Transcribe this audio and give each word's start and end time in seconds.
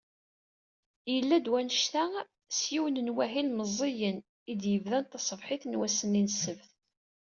Yella-d 1.13 1.51
wannect-a 1.51 2.03
s 2.57 2.59
yiwen 2.71 3.13
wahil 3.15 3.47
meẓẓiyen, 3.51 4.17
i 4.51 4.53
yebdan 4.69 5.03
taṣebḥit 5.11 5.63
n 5.67 5.77
wass-nni 5.79 6.21
n 6.23 6.27
ssebt. 6.35 6.69